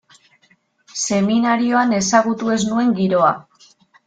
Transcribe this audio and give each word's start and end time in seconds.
Seminarioan 1.01 1.93
ezagutu 2.01 2.51
ez 2.57 2.61
nuen 2.71 2.97
giroa. 3.03 3.31